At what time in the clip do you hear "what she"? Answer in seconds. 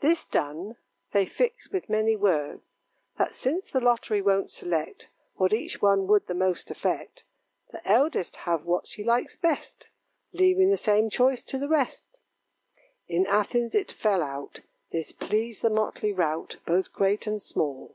8.64-9.04